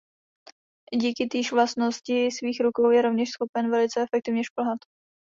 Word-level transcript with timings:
Díky 0.95 1.27
týž 1.27 1.51
vlastnosti 1.51 2.31
svých 2.31 2.59
rukou 2.61 2.89
je 2.89 3.01
rovněž 3.01 3.29
schopen 3.31 3.71
velice 3.71 4.01
efektivně 4.01 4.43
šplhat. 4.43 4.77